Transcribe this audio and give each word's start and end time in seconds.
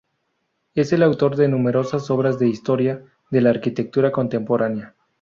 Es 0.73 0.93
autor 0.93 1.35
de 1.35 1.47
numerosas 1.47 2.09
obras 2.09 2.39
de 2.39 2.47
historia 2.47 3.03
de 3.29 3.41
la 3.41 3.51
arquitectura 3.51 4.11
contemporánea. 4.11 4.95